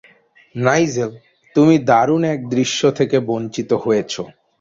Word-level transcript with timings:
Nigel, 0.55 1.11
তুমি 1.55 1.75
দারুণ 1.89 2.21
এক 2.33 2.39
দৃশ্য 2.49 2.81
থেকে 2.91 3.17
বঞ্চিত 3.29 3.69
হয়েছ। 3.83 4.13